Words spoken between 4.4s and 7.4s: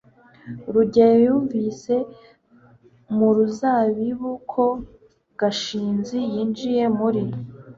ko gashinzi yinjiye muri